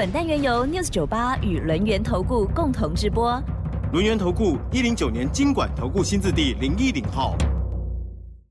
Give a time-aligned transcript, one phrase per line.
[0.00, 3.38] 本单元由 News 九八与轮源投顾共同直播。
[3.92, 7.36] 轮源投顾一零九年经管投顾新字第零一零号。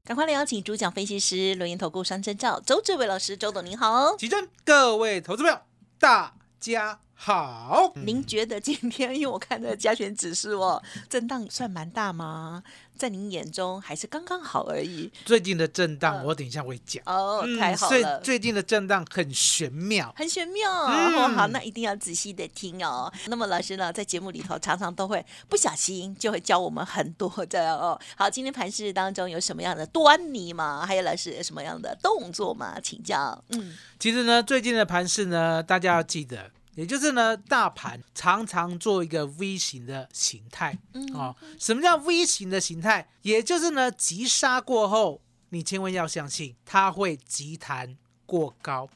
[0.06, 4.16] 赶快来邀请主讲分析师轮源投顾商真照周志伟老师，周董您好。
[4.16, 5.58] 起真，各位投资朋友，
[5.98, 7.92] 大家好。
[8.06, 12.64] 您觉得今天，因为我看的加权指数哦， 震荡算蛮大吗？
[12.98, 15.10] 在您眼中还是刚刚好而已。
[15.26, 17.02] 最近的震荡，我等一下会讲。
[17.06, 18.20] 哦，太好了。
[18.20, 20.14] 最最近的震荡很玄妙。
[20.18, 23.12] 很玄妙嗯哦，好，那一定要仔细的听哦。
[23.28, 28.00] 那么老师呢，在节目里头常常都会不小心就会教我们很多的哦。
[28.18, 30.86] 好，今天盘市当中有什么样的端倪吗？
[30.86, 32.78] 还有老师有什么样的动作吗？
[32.84, 33.42] 请教。
[33.50, 40.80] 嗯，其实呢，最近的盘市呢，大家要记得，也就是呢，大盘常常做一个 V 型的形态。
[40.94, 43.06] 嗯哦，什么叫 V 型的形态？
[43.24, 48.90] 也就是呢，急杀过后，你千万要相信它会急弹过高。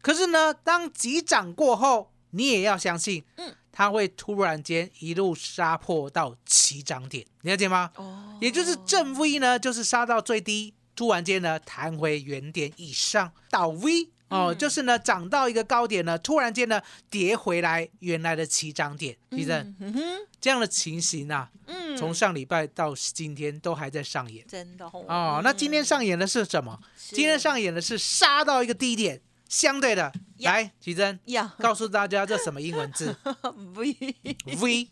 [0.00, 7.90] 可是呢，当急涨过后，你也要相信，嗯它会突然间一路杀破到起涨点，你了解吗？
[7.96, 16.80] 哦也就是正 V 呢，就是杀到最低，突然间呢弹回原点以上；倒 V 哦，嗯就是呢涨到一个高点呢，突然间呢
[17.10, 19.16] 跌回来原来的起涨点。
[19.30, 20.02] 地震、嗯哼，
[20.40, 25.40] 这样的情形啊，嗯从上礼拜到今天都还在上演真的哦哦。
[25.42, 26.78] 那今天上演的是什么？
[26.96, 33.16] 今天上演的是杀到一个低点，相对的，来，奇珍要告诉大家这什么英文字
[33.74, 34.88] V？V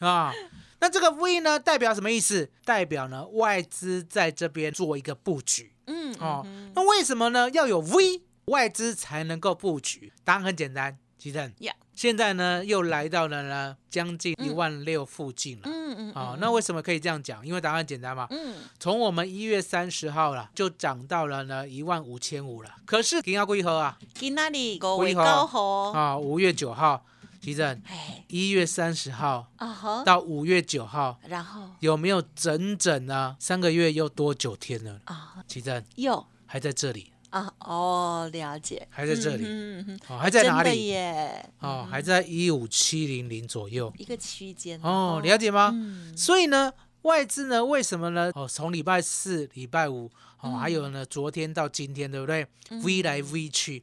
[0.00, 0.32] 啊。
[0.80, 2.50] 那这个 V 呢，代表什么意思？
[2.64, 6.42] 代表呢外资在这边做一个布局嗯哦。
[6.44, 7.48] 嗯那为什么呢？
[7.50, 10.12] 要有 V 外资才能够布局？
[10.24, 11.52] 答案很简单，奇珍。
[11.58, 15.62] 呀现在呢又来到了呢将近一万六附近了。
[15.66, 17.46] 嗯嗯啊、那为什么可以这样讲？
[17.46, 18.26] 因为答案简单嘛。
[18.30, 22.76] 嗯从我们一月三十号了，就涨到了呢一万五千五了。
[22.86, 23.98] 可是停要归何啊？
[24.14, 27.04] 今那里五月几号九号，啊，五月九号，
[27.42, 34.98] 奇正，哎一月三十号啊哈，到五月九号，然后有没有整整呢三个月又多九天了？
[35.04, 40.86] 啊奇正有还在这里，啊哦，了解，还在这里嗯嗯嗯哦，还在哪里？
[40.88, 41.50] 耶？
[41.60, 43.92] 哦，还在一五七零零左右。
[43.96, 45.70] 一个区间哦，了解吗？
[45.74, 46.70] 嗯所以呢，
[47.02, 48.30] 外资呢，为什么呢？
[48.34, 50.06] 哦，从礼拜四、礼拜五，
[50.40, 53.82] 哦，嗯还有呢，昨天到今天，对不对、嗯 v 来 V 去，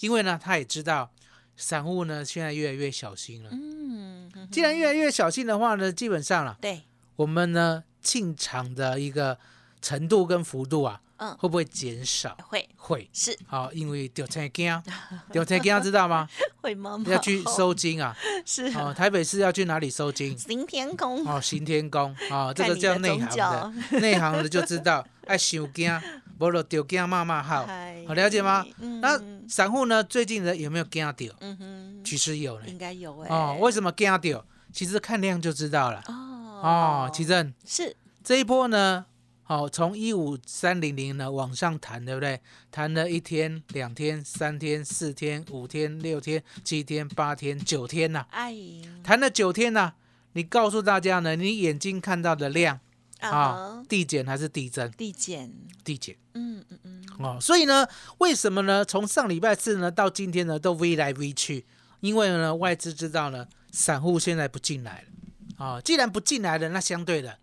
[0.00, 1.10] 因为呢，他也知道
[1.56, 3.48] 散户呢现在越来越小心了。
[3.50, 6.82] 嗯，嗯既然越来越小心的话呢，基本上了，对，
[7.16, 9.38] 我们呢进场的一个
[9.80, 12.36] 程度跟幅度啊，嗯会不会减少？
[12.48, 13.08] 会会。
[13.12, 14.82] 是好、因为丢钱惊，
[15.30, 16.28] 丢钱惊知道吗？
[16.62, 17.02] 会吗？
[17.06, 18.16] 要去收金啊！
[18.44, 20.36] 是哦，台北市要去哪里收金？
[20.36, 25.92] 行天宫，哦，行天宫哦， 这个叫内行的，内行的就知道，爱收惊，
[26.38, 27.66] 无就丢惊骂骂好，
[28.08, 28.64] 好了解吗？
[28.80, 31.32] 嗯那散户呢，最近的有没有惊掉？
[31.40, 32.66] 嗯哼，其实有呢。
[32.66, 34.42] 应该有哎哦，为什么惊掉？
[34.72, 36.02] 其实看量就知道了。
[36.06, 36.14] 哦
[36.62, 39.04] 哦，其正是这一波呢，
[39.50, 42.40] 哦，从一五三零零呢往上弹，对不对？
[42.70, 48.54] 弹了一天、两天、三天、四天、五天、六天、七天、八天、九天呐、哎
[49.02, 49.94] 弹了九天呐、
[50.34, 52.78] 你告诉大家呢，你眼睛看到的量
[53.18, 54.88] 啊递减还是递增？
[54.92, 57.84] 递减，递减嗯嗯嗯，哦，所以呢，
[58.18, 58.84] 为什么呢？
[58.84, 61.66] 从上礼拜四呢到今天呢，都 V 来 V 去，
[61.98, 67.36] 因为呢，外资知道呢，散户现在不进来了啊、既然不进来了，那相对的，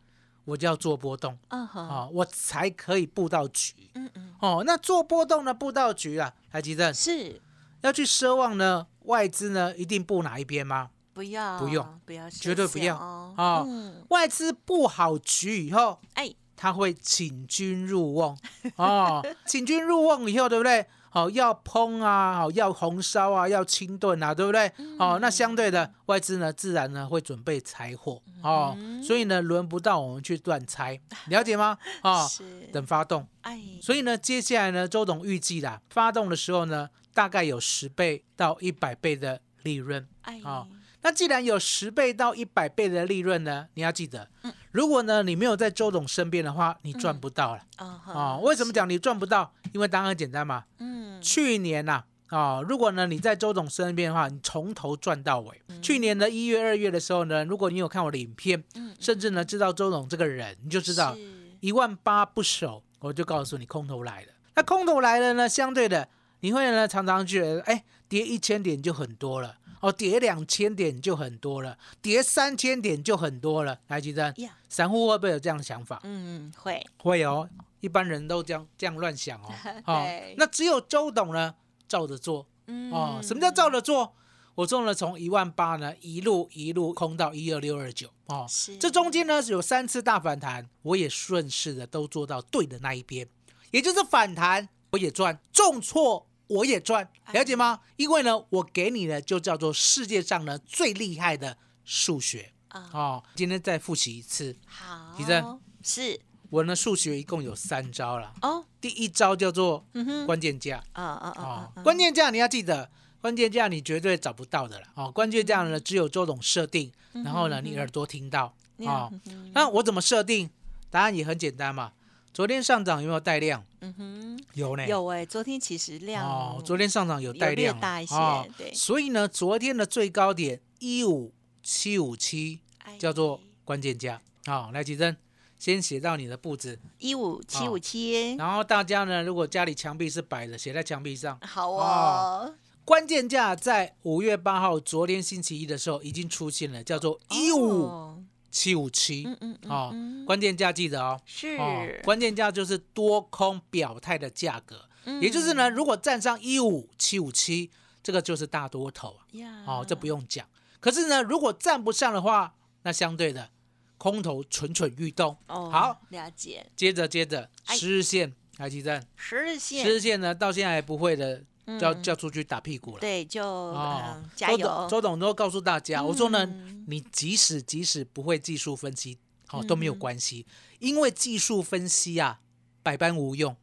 [0.47, 1.37] 我就要做波动。
[1.49, 3.73] 啊我才可以布到局。
[3.93, 4.63] 嗯嗯，哦。
[4.65, 7.39] 那做波动呢，布到局啊，台积电是。
[7.81, 10.89] 要去奢望呢，外资呢一定布哪一边吗？
[11.13, 11.99] 不要不用。
[12.05, 12.95] 不要绝对不要。
[12.95, 13.33] 限哦。
[13.37, 14.05] 哦嗯。
[14.09, 16.33] 外资布好局以后，哎。
[16.59, 18.35] 他会请君入瓮。
[18.77, 20.87] 哦，请君入瓮以后，对不对？
[21.25, 24.71] 哦，要烹啊，哦，要红烧啊，要清炖啊，对不对？
[24.99, 30.99] 哦，那相对的外资呢，自然呢会准备柴火哦，嗯所以呢，轮不到我们去乱拆，
[31.29, 31.77] 了解吗？
[32.03, 33.27] 哦，是等发动。
[33.41, 40.07] 哎所以呢，接下来呢，周董预计啦，发动的时候呢，大概有十倍到一百倍的利润。
[40.21, 40.67] 哎哦
[41.03, 47.63] 那既然有十倍到一百倍的利润呢，你要记得，嗯如果呢你没有在周董身边的话，你赚不到了。
[47.77, 49.51] 啊啊、为什么讲你赚不到？
[49.73, 51.19] 因为答案很简单嘛，嗯。
[51.19, 55.59] 去年呐、啊、如果呢你在周董身边的话，你从头赚到尾。
[55.81, 58.95] 去年的一月、二月的时候呢，如果你有看我的影片，嗯。
[58.99, 61.17] 甚至呢知道周董这个人，你就知道
[61.59, 64.27] 一万八不守，我就告诉你空头来了。
[64.53, 66.07] 那空头来了呢，相对的
[66.41, 73.79] 你会呢常常觉得，哎，跌一千点就很多了，哦，跌两千点就很多了，跌三千点就很多了。
[73.87, 75.99] 来，吉珍，呀，散户会不会有这样的想法？
[76.03, 79.49] 嗯，会会哦，一般人都这样这样乱想哦。
[79.85, 81.55] 哦对，那只有周董呢
[81.87, 83.19] 照着做嗯哦。
[83.21, 84.13] 什么叫照着做？
[84.55, 88.45] 我中了从一万八呢一路一路空到一二六二九哦。
[88.49, 93.27] 是这中间呢有三次大反弹，我也顺势的都做到对的那一边，
[93.71, 97.79] 也就是反弹我也赚，重挫我也赚，了解吗？
[97.95, 103.23] 因为呢，我给你的就叫做世界上呢最厉害的数学啊哦。
[103.35, 108.33] 今天再复习一次，好，提升是我呢数学一共有三招了。
[108.41, 109.85] 哦，第一招叫做
[110.25, 112.89] 关键价啊啊啊哦啊，啊，关键价你要记得，
[113.19, 115.11] 关键价你绝对找不到的了哦。
[115.11, 119.11] 关键价呢只有周董设定，然后呢你耳朵听到哦。
[119.53, 120.49] 那我怎么设定？
[120.89, 121.91] 答案也很简单嘛。
[122.37, 123.65] 昨天上涨有没有带量？
[123.81, 124.87] 嗯哼，有呢。
[124.87, 128.45] 有哎，昨天其实量哦，昨天上涨有带量大一些哦。
[128.55, 128.71] 对。
[128.75, 132.95] 所以呢，昨天的最高点一五七五七哎。
[132.99, 134.21] 叫做关键价。
[134.45, 135.17] 好、来吉珍，
[135.57, 141.39] 先写到你的步子，一五七五七，然后大家呢，如果家里墙壁是白的，写在墙壁上。
[141.41, 141.81] 好哦。
[141.81, 142.55] 哦，
[142.85, 149.23] 关键价在五月八号，昨天星期一的时候已经出现了，叫做一五哦七五七。
[149.25, 151.19] 嗯嗯嗯哦嗯，关键价记得哦。
[151.25, 157.69] 是哦，关键价就是多空表态的价格，嗯也就是呢，如果站上一五七五七，
[158.01, 159.63] 这个就是大多头啊。
[159.65, 160.47] 哦，这不用讲。
[160.79, 163.49] 可是呢，如果站不上的话，那相对的
[163.97, 165.35] 空头蠢蠢欲动。
[165.47, 172.99] 哦好，了解接着接着哎十日线，还记得，十日线十日线呢到现在还不会的，嗯叫出去打屁股了。
[173.01, 179.17] 对，就哦嗯，加周董油，周董都告诉大家，我说呢嗯，你即使即使不会技术分析，
[179.51, 180.45] 哦都没有嗯关系，
[180.79, 182.39] 因为技术分析啊
[182.81, 183.55] 百般无用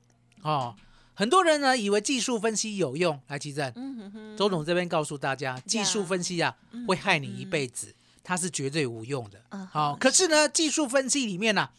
[0.42, 0.76] 哦。
[1.16, 9.40] 很多人呢以为技术分析有用，来，奇正，嗯哼哼，周董这边告诉大家，技术分析啊嗯会害你一辈子，它是绝对无用的。
[9.50, 11.70] 嗯好、可是呢，技术分析里面呢、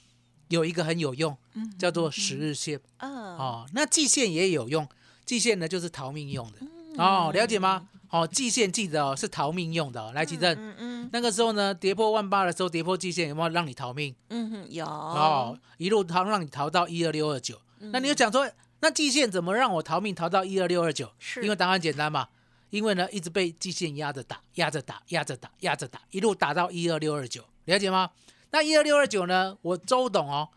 [0.48, 3.68] 有一个很有用，嗯叫做十日线嗯哦。
[3.74, 4.88] 那季线也有用，
[5.25, 7.88] 季线呢就是逃命用的嗯哦，了解吗？
[8.10, 10.12] 哦，季线记得哦是逃命用的哦。
[10.13, 14.16] 来，奇正，嗯嗯那个时候呢，跌破万八的时候，跌破季线有没有让你逃命？
[14.30, 17.60] 嗯哼有哦，一路逃让你逃到一二六二九。
[17.92, 18.50] 那你就讲说，
[18.80, 21.12] 那季线怎么让我逃命逃到一二六二九？
[21.19, 22.30] 是因为答案简单嘛，
[22.69, 28.12] 因为呢一直被季线压着打，压着打，压着打，压着打，一路打到一二六二九，了解吗？
[28.51, 30.48] 那一二六二九呢，我周董哦，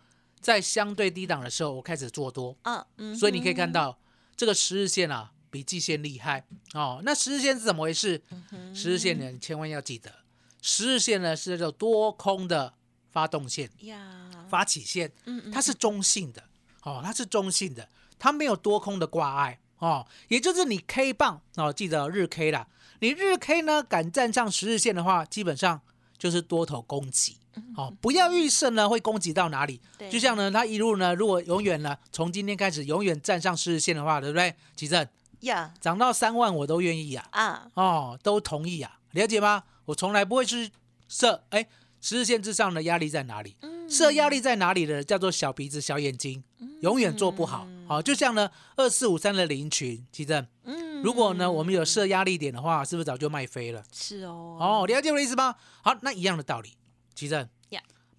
[0.41, 3.99] 在相对低档的时候，我开始做多，嗯嗯，所以你可以看到
[4.39, 7.03] 这个十日线啊，比季线厉害哦。
[7.05, 8.23] 那十日线是怎么回事？
[8.53, 10.15] 嗯十日线呢，你千万要记得，
[10.63, 12.73] 十日线呢是叫做多空的
[13.11, 15.11] 发动线、呀，发起线，
[15.53, 16.45] 它是中性的
[16.85, 22.69] 哦，它是中性的，它没有多空的挂碍哦，也就是你 K 棒哦，记得日 K 啦，
[23.01, 25.81] 你日 K 呢敢站上十日线的话，基本上
[26.17, 27.39] 就是多头攻击
[27.77, 30.09] 哦，不要预设呢会攻击到哪里，对。
[30.11, 34.55] 就像呢它一路呢，如果永远呢从今天开始永远站上十日线的话，对不对？
[34.77, 35.07] 奇正。
[35.41, 35.73] 呀。
[35.81, 39.65] 涨到三万我都愿意啊，啊，哦，都同意啊，了解吗？
[39.87, 40.71] 我从来不会去
[41.09, 41.67] 设，哎，
[42.01, 43.57] 十日线之上的压力在哪里？
[43.63, 43.89] 嗯。
[43.89, 46.45] 设压力在哪里的叫做小鼻子小眼睛，
[46.83, 47.67] 永远做不好。
[47.87, 51.01] 好、就像呢二四五三的林群，奇正，嗯。
[51.03, 53.83] 如果呢我们有设压力点的话，是不是早就卖飞了？
[53.91, 55.55] 是哦，哦，了解我的意思吗？
[55.81, 56.75] 好，那一样的道理，
[57.15, 57.41] 奇正。
[57.41, 57.49] 呀，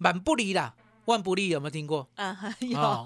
[0.02, 2.08] 满不离啦，万不利有没有听过？
[2.14, 2.34] 啊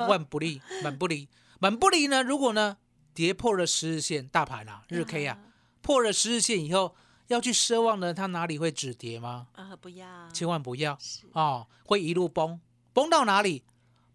[0.09, 2.23] 万不利，满不利，满不利呢？
[2.23, 2.77] 如果呢
[3.13, 5.37] 跌破了十日线，大盘啊，日 K 啊，
[5.83, 6.95] 破了十日线以后，
[7.27, 9.49] 要去奢望呢它哪里会止跌吗？
[9.57, 12.61] 啊不要，千万不要是哦，会一路崩，
[12.93, 13.65] 崩到哪里？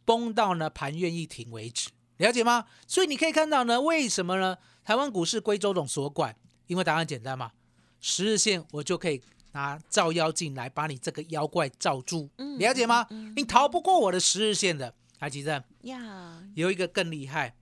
[0.06, 2.66] 崩到呢盘愿意停为止，了解吗？
[2.88, 4.58] 所以你可以看到呢，为什么呢？
[4.86, 6.34] 台湾股市归周董所管，
[6.68, 7.52] 因为答案简单嘛，
[8.00, 9.22] 十日线我就可以
[9.52, 13.08] 拿照妖镜来把你这个妖怪罩住，嗯了解吗？
[13.36, 14.94] 你逃不过我的十日线的。
[15.18, 17.54] 海奇正呀，有一个更厉害，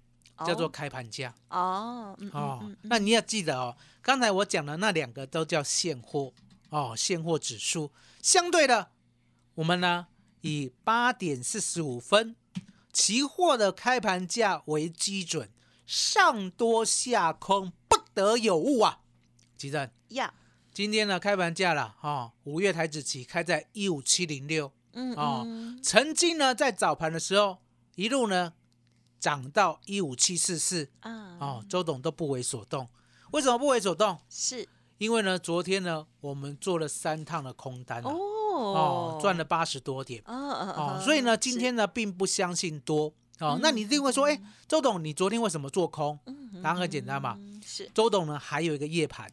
[0.46, 2.72] 叫做哦开盘价哦，嗯哦。
[2.84, 6.32] 那你要记得哦，刚才我讲的那两个都叫现货
[6.70, 7.91] 哦，现货指数。
[8.22, 8.91] 相对的，
[9.56, 10.06] 我们呢
[10.41, 12.36] 以八点四十五分
[12.94, 15.50] 期货的开盘价为基准，
[15.88, 19.00] 上多下空不得有误啊！
[19.58, 20.32] 吉正，呀，
[20.77, 24.72] 今天呢开盘价了哦，五月台指期开在一五七零六。
[24.93, 27.57] 嗯哦嗯曾经呢，在早盘的时候，
[27.96, 28.53] 一路呢
[29.19, 32.88] 涨到一五七四四，啊哦，周董都不为所动。
[33.31, 34.19] 为什么不为所动？
[34.29, 34.69] 是
[35.00, 43.57] 因为呢，昨天呢，我们做了三趟的空单啊，哦哦，赚了八十多点哦哦哦，所以呢，今天呢，并不相信多哦。
[43.63, 46.19] 那你一定会说，哎，周董，你昨天为什么做空？
[46.62, 49.27] 答案很简单嘛，嗯是周董呢还有一个夜盘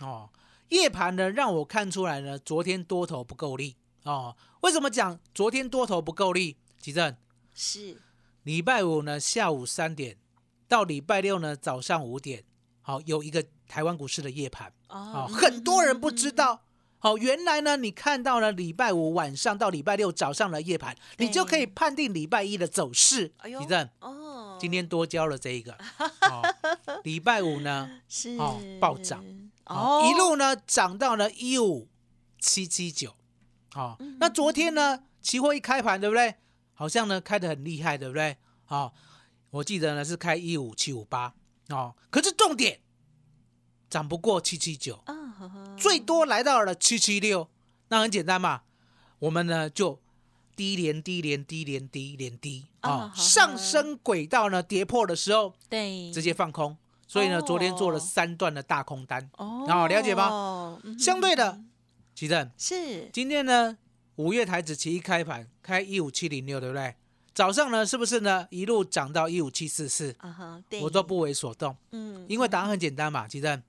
[0.00, 0.30] 哦，
[0.68, 4.36] 夜盘呢让我看出来呢，昨天多头不够力哦。
[4.60, 6.56] 为什么讲昨天多头不够力？
[6.80, 7.16] 吉正，
[7.54, 7.96] 是
[8.42, 10.16] 礼拜五呢下午三点
[10.68, 12.44] 到礼拜六呢早上五点，
[12.82, 16.62] 好、有一个台湾股市的夜盘哦，很多人不知道。
[16.98, 23.30] 好、原来呢，你看到了礼拜五晚上到礼拜六早上的夜盘，你就可以判定礼拜一的走势。
[23.38, 25.76] 哎呦吉正，哦，今天多交了这一个。
[26.30, 26.42] 哦，
[27.04, 29.22] 礼拜五呢，是哦暴涨
[29.66, 31.88] 哦哦，一路呢涨到了一五
[32.38, 33.14] 七七九，
[33.72, 36.34] 好，那昨天呢，期货一开盘，对不对？
[36.74, 38.36] 好像呢开的很厉害，对不对？
[38.64, 38.92] 好，
[39.50, 41.34] 我记得呢是开一五七五八，
[41.68, 42.80] 哦，可是重点
[43.88, 45.02] 涨不过七七九，
[45.78, 47.48] 最多来到了七七六，
[47.88, 48.62] 那很简单嘛，
[49.20, 50.00] 我们呢就
[50.56, 56.12] 低连低连低连低连低啊啊，上升轨道呢跌破的时候对。
[56.12, 59.28] 直接放空，所以呢昨天做了哦三段的大空单。
[59.36, 59.64] 哦。
[59.68, 61.60] 哦了解吗相对的，
[62.14, 63.08] 奇正，是。
[63.12, 63.76] 今天呢
[64.16, 66.94] 五月台子期一开盘开一五七零六，对不对？
[67.34, 73.60] 早上呢是不是呢一路涨到一五七四四，啊哈，对，我都不为所动，嗯，因为答案很简单嘛，奇正。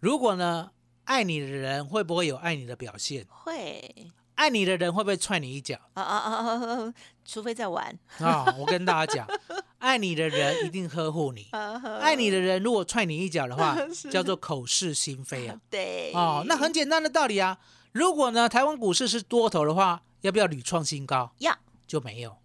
[0.00, 0.70] 如果呢
[1.04, 3.26] 爱你的人会不会有爱你的表现？
[3.30, 4.12] 会。
[4.34, 5.78] 爱你的人会不会踹你一脚？
[5.94, 6.94] 啊啊啊，
[7.24, 9.26] 除非在玩，啊、我跟大家讲，
[9.86, 11.46] 爱你的人一定呵护你，
[12.00, 13.76] 爱你的人如果踹你一脚的话，
[14.10, 15.56] 叫做口是心非啊。
[15.70, 17.56] 对哦，那很简单的道理啊。
[17.92, 21.32] 如果呢台湾股市是多头的话，要不要屡创新高？
[21.38, 22.36] 要，就没有，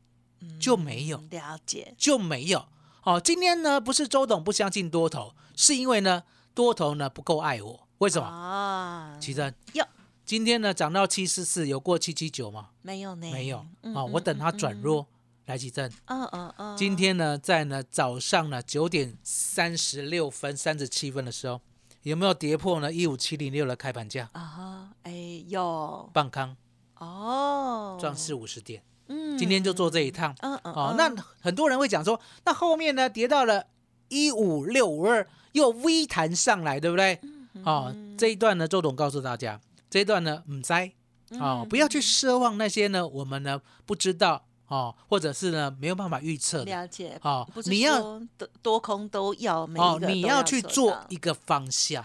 [0.59, 2.67] 就没有，嗯了解，就没有。
[3.03, 7.87] 哦，今天呢不是周董不相信多头，是因为呢多头呢不够爱我。
[7.97, 8.27] 为什么？
[8.27, 9.17] 啊？
[9.19, 9.85] 奇珍哟，
[10.23, 12.69] 今天呢涨到七四四，有过七七九吗？
[12.83, 13.65] 没有呢，没有。
[13.81, 15.07] 嗯哦，我等它转，弱
[15.51, 15.91] 来奇珍。
[16.05, 21.59] 嗯嗯嗯，今天呢，在呢早上呢九点三十六分、三十七分的时候，
[22.03, 22.89] 有没有跌破呢？
[22.91, 24.29] 一五七零六的开盘价？
[24.31, 26.09] 啊哈，哎有。
[26.13, 26.55] 棒康。
[26.99, 29.37] 哦，赚四五十点，嗯。
[29.37, 30.33] 今天就做这一趟。
[30.39, 33.65] 嗯嗯哦嗯，那很多人会讲说，那后面呢跌到了
[34.07, 37.19] 一五六五二，又微弹上来，对不对？
[37.23, 40.93] 嗯哦，这一段呢，周董告诉大家，这一段呢，唔栽
[41.31, 41.41] 嗯。
[41.41, 47.99] 哦，不要去奢望那些呢，我们呢不知道哦，或者是呢没有办法预测的了解哦你要
[48.37, 52.03] 多多空都要，每哦你要去做一个方向，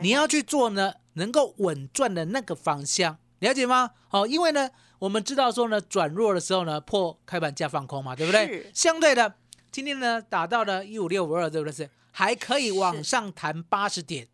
[0.00, 3.90] 你要去做呢能够稳赚的那个方向，了解吗？
[4.10, 8.70] 哦，因为呢，我们知道说呢，转弱的时候呢，破开盘价放空嘛，对不对？
[8.72, 9.34] 相对的，
[9.70, 11.72] 今天呢打到了一五六五二，对不对？
[11.72, 14.26] 是还可以往上弹八十点，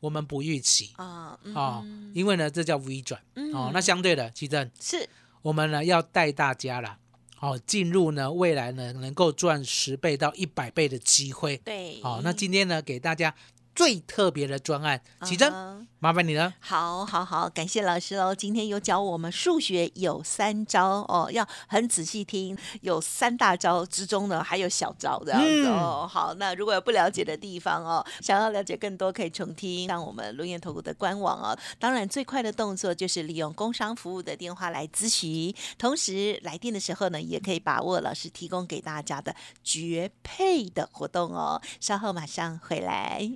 [0.00, 3.20] 我们不预期啊嗯哦，因为呢这叫 V 转
[3.52, 3.70] 哦。
[3.74, 5.06] 那相对的，其正是
[5.42, 6.98] 我们呢要带大家啦，
[7.42, 11.56] 哦，进入呢未来呢能够赚十倍到一百倍的机会。
[11.64, 13.34] 对，好、那今天呢，给大家
[13.74, 15.52] 最特别的专案，奇珍，
[15.98, 16.52] 麻烦你了。
[16.60, 18.34] 好，好，好，感谢老师哦！
[18.34, 26.06] 今天有教我们数学有三招哦，要很仔细听，有三大招之中呢，还有小招这样子哦。
[26.10, 31.58] 好，那如果有不了解的地方哦，想要了解更多，可以重听上我们轮研投顾的官网哦。
[31.78, 41.60] 当然，最快的动作就是利用工商服务的电话来咨询，同时来电的时候呢，也可以把握老师提供给大家的绝配的活动哦。
[41.80, 43.30] 稍后马上回来。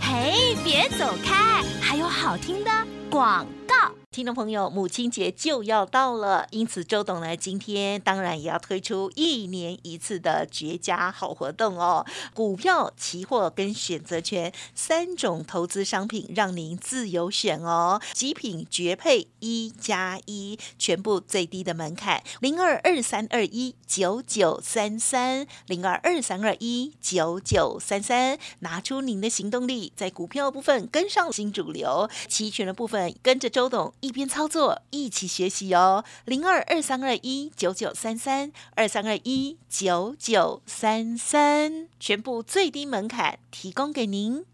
[0.00, 2.70] 嘿，别走开，还有好听的
[3.10, 3.74] 广告。
[4.12, 22.20] 听众朋友，母亲节就要到了，因此周董呢，今天当然也要推出一年一次的绝佳好活动哦，股票、期货跟选择权三种投资商品，让您自由选哦，极品绝配一加一，全部最低的门槛。
[22.40, 25.46] 零二二三二一九九三三。
[25.68, 36.04] 零二二三二一九九三三，拿出您的行动力，在股票部分跟上新主流，期权的部分跟着周董一边操作一起学习哦。
[36.24, 44.44] 零二二三二一九九三三二三二一九九三三，全部最低门槛提供给您。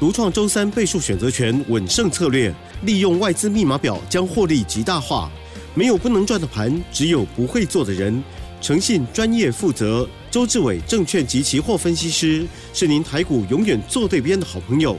[0.00, 2.52] 独创周三倍数选择权稳胜策略，
[2.82, 5.30] 利用外资密码表将获利极大化。
[5.74, 8.22] 没有不能赚的盘，只有不会做的人。
[8.60, 14.98] 诚信、专业、负责，周志伟证券及期货分析师是您台股永远做对边的好朋友。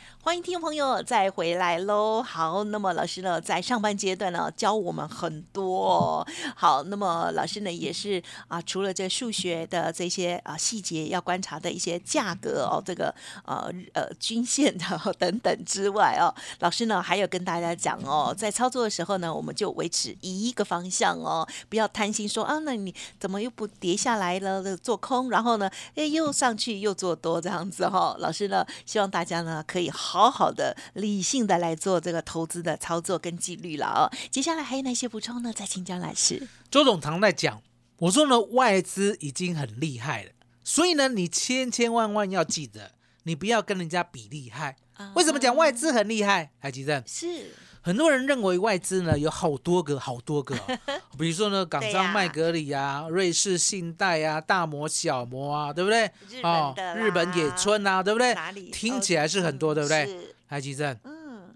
[0.23, 2.21] 欢迎听众朋友再回来喽。
[2.21, 6.25] 好，那么老师呢，在上半阶段呢，教我们很多。
[6.55, 13.13] 好，那么老师呢，也是啊，除了这数学的这些啊细节要观察的一些价格哦，这个
[13.45, 24.77] 呃呃均线的等等之外哦，老师呢还有跟大家讲哦，在操作的时候呢，我们就维持一个方向哦，不要贪心说啊，那你怎么又不跌下来了？
[24.77, 34.11] 做空，然后呢，哎又上去又做多这样子哈、老师呢，希望大家呢可以好好好的理性的来做这个投资的操作跟纪律了哦。
[34.29, 35.53] 接下来还有哪些补充呢？
[35.53, 36.49] 再请江老师。
[36.69, 37.61] 周总常在讲，
[37.95, 40.31] 我说呢，外资已经很厉害了，
[40.65, 42.91] 所以呢，你千千万万要记得，
[43.23, 44.75] 你不要跟人家比厉害。
[45.15, 46.51] 为什么讲外资很厉害？
[46.59, 50.79] 海吉正，是很多人认为外资呢有好多个好多个哦、
[51.17, 56.05] 比如说呢港商麦格里啊、瑞士信贷啊、大摩、小摩啊，对不对？
[56.29, 58.69] 日本的啦日本野村啊，对不对哪里？
[58.69, 60.05] 听起来是很多，对不对？
[60.05, 61.55] 是海吉正，嗯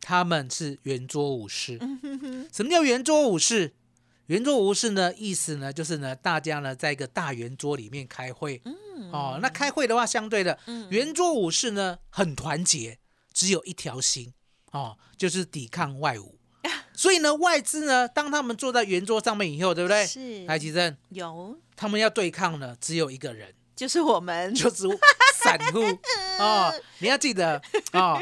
[0.00, 1.80] 他们是圆桌武士。
[2.52, 3.74] 什么叫圆桌武士？
[4.26, 8.62] 圆桌武士呢，意思呢就是呢，大家呢在一个大圆桌里面开会。
[8.64, 12.98] 嗯哦，那开会的话，相对的嗯圆桌武士呢很团结，
[13.32, 14.32] 只有一条心
[14.76, 16.32] 哦，就是抵抗外侮。
[16.92, 20.04] 所以呢，外资呢，当他们坐在圆桌上面以后，对不对？
[20.06, 24.84] 是台积正有，他们要对抗呢，只有一个人，就是我们 就是
[25.34, 25.80] 散户
[26.40, 26.72] 哦。
[26.98, 27.60] 你要记得
[27.92, 28.20] 哦，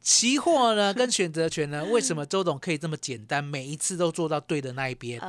[0.00, 5.20] 期货呢跟选择权呢，为什么周董可以这么简单，每一次都做到对的那一边？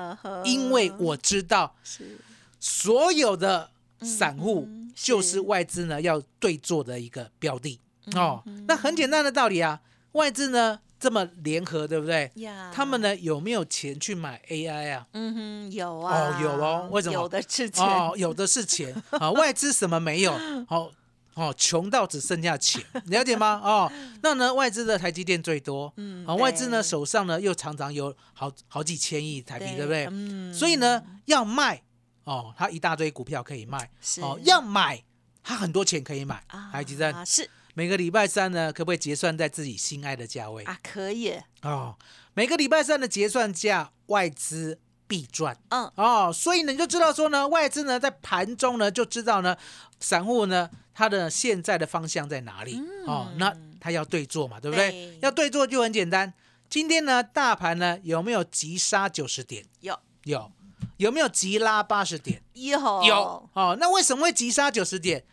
[0.46, 2.18] 因为我知道是
[2.60, 8.44] 所有的散户嗯就是是外资呢要对做的一个标的嗯哦。
[8.68, 9.82] 那很简单的道理啊，
[10.13, 12.32] 外资呢这么联合，对不对？
[12.36, 15.05] 呀，他们呢有没有钱去买 AI 啊？
[15.13, 20.34] 嗯哼有啊，哦有哦为什么有的是钱哦，有的是钱啊， 外资什么没有？
[20.70, 20.91] 哦
[21.36, 23.60] 哦，穷到只剩下钱， 了解吗？
[23.63, 23.91] 哦，
[24.22, 30.07] 那呢外资的台积电最多，嗯啊，外资呢手上呢又常常有好好几千亿台币，对不对？
[30.11, 31.81] 嗯所以呢，要卖
[32.24, 35.03] 哦，他一大堆股票可以卖是哦，要买
[35.44, 36.42] 他很多钱可以买。
[36.48, 41.96] 啊台积电是每个礼拜三呢，可不可以结算在自己心爱的价位啊，可以，哦？
[42.33, 46.31] 每个礼拜三的结算价，外资必赚嗯哦。
[46.33, 49.57] 所以呢，你就知道说呢，外资呢在盘中呢就知道呢，
[50.00, 53.27] 散户呢他的现在的方向在哪里哦。
[53.31, 54.92] 嗯那他要对做嘛，对不对？
[54.92, 56.33] 对要对做就很简单。
[56.70, 59.66] 今天呢，大盘呢有没有急杀九十点？
[59.81, 60.51] 有有。
[60.98, 62.42] 有没有急拉八十点？
[62.53, 65.24] 有有哦，那为什么会急杀九十点？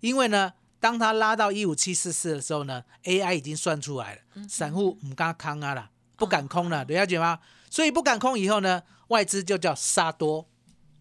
[0.00, 7.38] 因为呢，当它拉到一五七四四的时候呢，AI 已经算出来了，散户唔敢空啊啦，不敢空了，了解吗？
[7.68, 10.48] 所以不敢空以后呢，外资就叫杀多，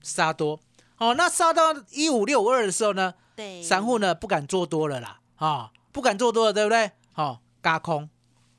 [0.04, 0.60] 杀多。
[0.98, 6.92] 哦，那杀到一五六二的时候呢，对散户呢不敢做多了啦，啊、不敢做多了，对不对？
[7.14, 8.10] 好、嘎空，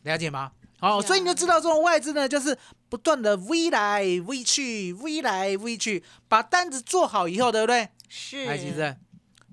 [0.05, 0.53] 了解吗？
[0.81, 2.57] 哦，是啊所以你就知道这种外资呢，就是
[2.89, 7.91] 不断的 V 来 V 去，V 来 V 去，把单子做好以后，对不对？
[8.09, 8.97] 是来，其实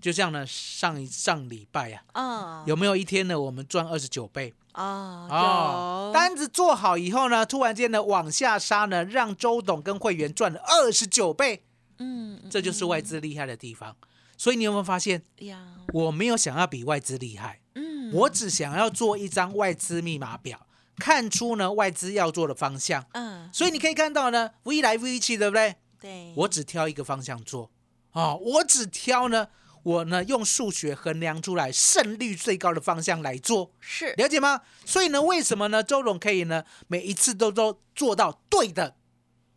[0.01, 4.53] 就像呢上一上礼拜呀、啊有没有一天呢，我们赚二十九倍？
[4.73, 11.63] 啊哦，单子做好以后呢，突然间呢往下杀呢，让周董跟会员赚了二十九倍，
[11.97, 13.95] 嗯这就是外资厉害的地方。
[14.37, 15.65] 所以你有没有发现，呀。
[15.93, 18.13] 我没有想要比外资厉害，嗯。
[18.13, 23.03] 我只想要做一张外资密码表，看出呢外资要做的方向。
[23.13, 23.49] 嗯。
[23.51, 25.75] 所以你可以看到呢，V 来 V 去，对不对？
[25.99, 26.33] 对。
[26.35, 27.71] 我只挑一个方向做，
[28.11, 29.47] 哦，我只挑呢，
[29.87, 34.13] 我呢用数学衡量出来胜率最高的方向来做，是。
[34.17, 34.61] 了解吗？
[34.83, 35.81] 所以呢，为什么呢？
[35.81, 38.97] 周总可以呢每一次都都做到对的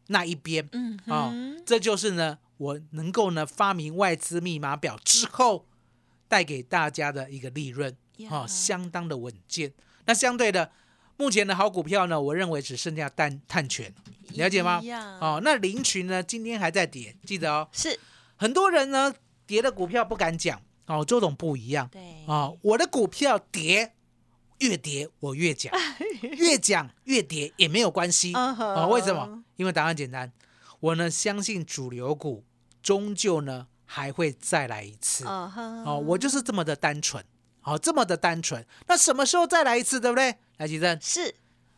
[0.07, 0.69] 那一边。
[0.71, 5.66] 嗯啊、哼这就是呢我能够呢发明外资密码表之后
[6.29, 7.90] 带给大家的一个利润。
[7.90, 9.73] 啊、呀相当的稳健。
[10.05, 10.71] 那相对的，
[11.16, 13.93] 目前的好股票呢，我认为只剩下碳碳权，
[14.35, 14.81] 了解吗？
[15.21, 17.69] 哦，那林群呢，今天还在跌，记得哦。
[17.73, 17.99] 是。
[18.37, 19.12] 很多人呢
[19.51, 23.95] 跌的股票不敢讲哦，周董不一样对哦，我的股票跌，
[24.61, 25.73] 越跌我越讲，
[26.23, 28.87] 越讲越跌也没有关系嗯哼哦。
[28.89, 29.43] 为什么？
[29.57, 30.31] 因为答案简单，
[30.79, 32.45] 我呢相信主流股
[32.81, 37.25] 终究呢还会再来一次嗯哼哦，我就是这么的单纯，
[37.65, 38.65] 哦，这么的单纯。
[38.87, 40.37] 那什么时候再来一次，对不对？
[40.59, 41.35] 来，吉正，是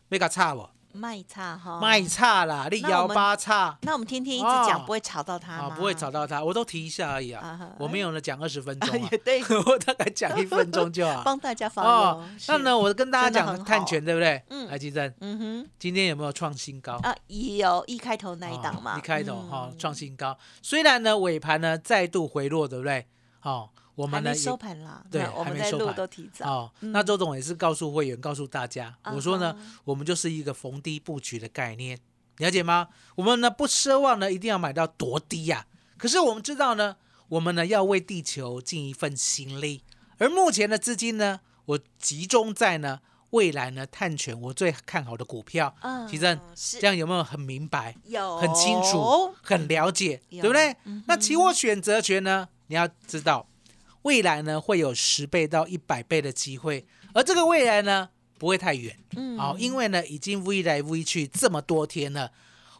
[0.09, 0.69] 没搞差不？
[0.93, 1.79] 卖差哈。
[1.79, 3.77] 卖差啦，你摇那我们八差。
[3.81, 4.65] 那我们天天一直哦。
[4.67, 5.75] 讲，不会吵到他啊，吗？
[5.75, 7.59] 不会吵到他，我都提一下而已啊。
[7.77, 11.23] 我没有呢讲二十分钟啊，对， 我大概讲一分钟就好。
[11.25, 14.41] 帮大家发哦，那呢，我跟大家讲探权，对不对？
[14.49, 14.67] 嗯。
[14.69, 15.69] 来，金正，嗯哼。
[15.79, 16.93] 今天有没有创新高？
[17.03, 19.49] 啊，也有一开头那一档嘛，哦一开头嗯。
[19.49, 23.07] 哈创新高，虽然呢尾盘呢再度回落，对不对？
[23.41, 26.49] 哦，我们呢收盘啦，对那我们在录还没收盘都提早。
[26.49, 31.99] 哦，嗯那周总也是告诉会员，告诉大家，我说呢我们就是一个逢低布局的概念，
[32.37, 32.87] 了解吗？
[33.15, 36.95] 我们呢不奢望呢一定要买到多低呀、可是我们知道呢，
[37.27, 39.83] 我们呢要为地球尽一份心力，
[40.17, 47.95] 而目前的资金呢，我集中在呢未来呢探权我最看好的股票，嗯奇正是这样有没有很明白？
[48.05, 50.75] 有很清楚，很了解，有对不对？
[50.85, 52.49] 嗯那期货选择权呢？
[52.67, 53.45] 你要知道，
[54.03, 59.37] 未来呢会有十倍到一百倍的机会，而这个未来呢不会太远，嗯。
[59.37, 62.31] 好、因为呢已经 V 来 V 去这么多天了。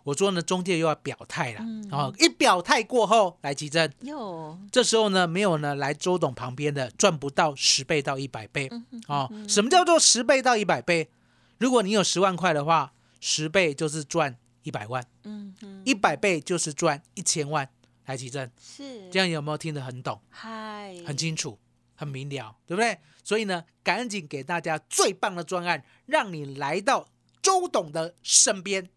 [0.03, 1.87] 我说呢，中介又要表态了，嗯。
[1.89, 11.09] 哦，一表态过后，来急正，有这时候呢，没有呢来周董旁边的赚不到十倍到一百倍，嗯哦，什么叫做十倍到一百倍？
[11.57, 17.69] 如果你有十万块的话，十倍就是赚一百万，嗯嗯一百倍就是赚一千万。
[18.05, 21.57] 来急正，是这样有没有听得很懂、嗨很清楚、
[21.95, 22.97] 很明了，对不对？
[23.23, 27.07] 所以呢，赶紧给大家最棒的专案，让你来到
[27.41, 28.89] 周董的身边。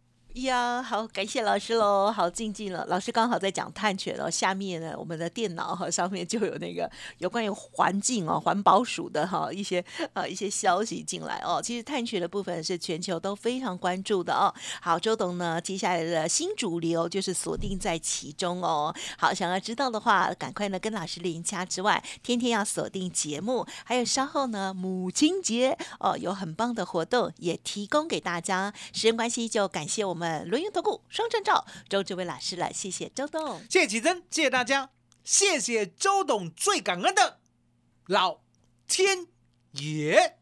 [0.42, 2.12] 呀，好，感谢老师喽。
[2.12, 2.85] 好，静静了。
[2.88, 11.61] 老师刚好在讲碳权哦，下面呢，我们的电脑哈上面就有那个有关于环境哦、环保署的哈一些呃一些消息进来哦。
[11.64, 14.53] 其实碳权的部分是全球都非常关注的哦。
[14.83, 18.94] 好，周董呢，接下来的新主流就是锁定在其中哦。
[19.16, 28.75] 好，想要知道的话，赶快呢跟老师连掐之外，天天要锁定节目，还有稍后呢母亲节哦有很棒的活动也提供给大家。
[28.92, 33.61] 时间关系，就感谢我们轮盈投顾双证照周志伟老师了，谢谢周董。
[33.71, 34.91] 谢谢启真，谢谢大家，
[35.25, 37.41] 谢谢周董，最感恩的
[38.07, 38.41] 老
[38.87, 39.27] 天
[39.73, 40.39] 爷。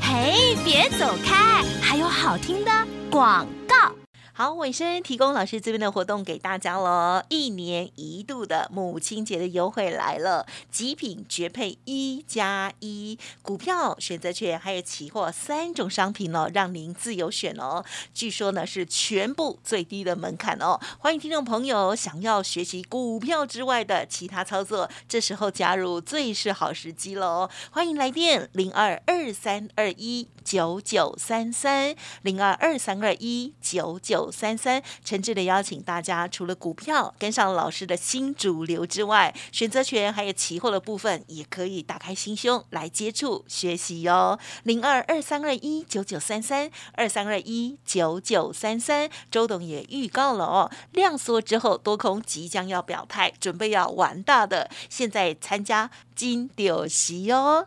[0.00, 3.97] 嘿，别走开，还有好听的广告。
[4.38, 7.20] 好，尾声提供老师这边的活动给大家喽。
[7.28, 17.84] 一年一度的母亲节的优惠来了，极品绝配一加一，股票、选择权还有期货三种商品哦，让您自由选哦。
[18.14, 20.78] 据说呢是全部最低的门槛哦。
[21.00, 27.50] 欢迎听众朋友想要学习股票之外的其他操作，这时候加入最是好时机喽。
[27.72, 44.38] 欢迎来电零二二三二一九九三三零二二三二一九九三三，诚挚的邀请大家，除了股票跟上老师的新主流之外，选择权还有期货的部分，也可以打开心胸来接触学习哟。
[44.62, 57.66] 零二二三二一九九三三二三二一九九三三，周董也预告了哦，量缩之后多空即将要表态，准备要玩大的，现在参加金丢席哦。